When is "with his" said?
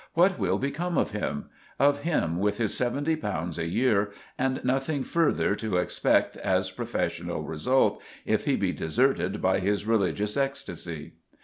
2.39-2.75